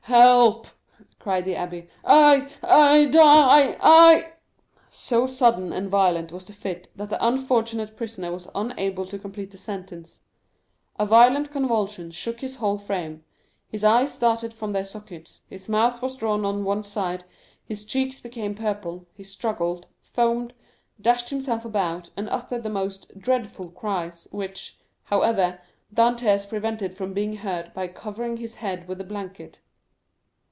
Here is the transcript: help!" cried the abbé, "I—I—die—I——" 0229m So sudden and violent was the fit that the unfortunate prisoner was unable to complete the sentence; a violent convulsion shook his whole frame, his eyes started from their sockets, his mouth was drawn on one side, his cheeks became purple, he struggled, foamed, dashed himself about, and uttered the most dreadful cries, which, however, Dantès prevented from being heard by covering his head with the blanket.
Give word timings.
help!" 0.05 0.67
cried 1.19 1.45
the 1.45 1.53
abbé, 1.53 1.87
"I—I—die—I——" 2.03 4.33
0229m 4.89 4.93
So 4.93 5.25
sudden 5.27 5.71
and 5.71 5.89
violent 5.89 6.33
was 6.33 6.43
the 6.43 6.51
fit 6.53 6.89
that 6.97 7.09
the 7.09 7.23
unfortunate 7.25 7.95
prisoner 7.95 8.29
was 8.33 8.49
unable 8.53 9.05
to 9.05 9.17
complete 9.19 9.51
the 9.51 9.57
sentence; 9.57 10.19
a 10.99 11.05
violent 11.05 11.49
convulsion 11.49 12.11
shook 12.11 12.41
his 12.41 12.57
whole 12.57 12.77
frame, 12.77 13.23
his 13.69 13.85
eyes 13.85 14.11
started 14.11 14.53
from 14.53 14.73
their 14.73 14.83
sockets, 14.83 15.39
his 15.47 15.69
mouth 15.69 16.01
was 16.01 16.17
drawn 16.17 16.43
on 16.43 16.65
one 16.65 16.83
side, 16.83 17.23
his 17.63 17.85
cheeks 17.85 18.19
became 18.19 18.53
purple, 18.53 19.07
he 19.13 19.23
struggled, 19.23 19.85
foamed, 20.01 20.53
dashed 20.99 21.29
himself 21.29 21.63
about, 21.63 22.09
and 22.17 22.27
uttered 22.31 22.63
the 22.63 22.69
most 22.69 23.17
dreadful 23.17 23.69
cries, 23.69 24.27
which, 24.31 24.77
however, 25.05 25.61
Dantès 25.93 26.49
prevented 26.49 26.97
from 26.97 27.13
being 27.13 27.37
heard 27.37 27.71
by 27.73 27.87
covering 27.87 28.35
his 28.37 28.55
head 28.55 28.89
with 28.89 28.97
the 28.97 29.05
blanket. 29.05 29.61